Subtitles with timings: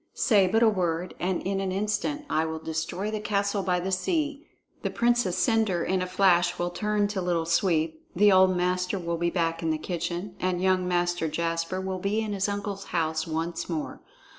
[0.15, 3.91] Say but a word, and in an instant I will destroy the castle by the
[3.91, 4.47] sea.
[4.81, 9.17] The Princess Cendre in a flash will turn to Little Sweep; the old master will
[9.17, 13.27] be back in the kitchen, and young Master Jasper will be in his uncle's house
[13.27, 14.01] once more.